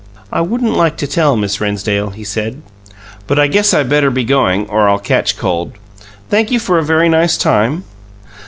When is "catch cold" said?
4.97-5.73